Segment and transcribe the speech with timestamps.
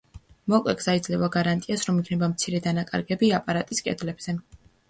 [0.53, 4.37] მოკლე გზა იძლევა გარანტიას რომ იქნება მცირე დანაკარგები აპარატის კედლებზე.